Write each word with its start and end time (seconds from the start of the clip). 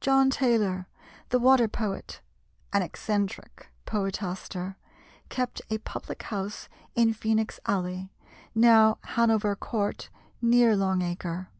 John 0.00 0.30
Taylor, 0.30 0.88
the 1.28 1.38
"Water 1.38 1.68
Poet" 1.68 2.20
an 2.72 2.82
eccentric 2.82 3.68
poetaster, 3.84 4.76
kept 5.28 5.62
a 5.70 5.78
public 5.78 6.24
house 6.24 6.68
in 6.96 7.14
Phœnix 7.14 7.60
Alley, 7.64 8.10
now 8.52 8.98
Hanover 9.14 9.54
Court, 9.54 10.10
near 10.42 10.74
Long 10.74 11.02
Acre. 11.02 11.50